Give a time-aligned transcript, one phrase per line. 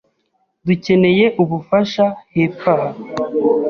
[0.65, 2.05] Dukeneye ubufasha
[2.35, 2.87] hepfo aha.